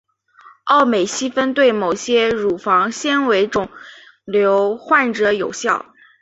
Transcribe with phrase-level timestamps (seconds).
[0.63, 3.69] 奥美昔芬对某些乳房纤维腺
[4.25, 5.85] 瘤患者有效。